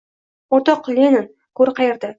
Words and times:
Unda, 0.59 0.75
o‘rtoq 0.77 0.91
Leninni... 0.95 1.23
go‘ri 1.61 1.77
qaerda? 1.83 2.07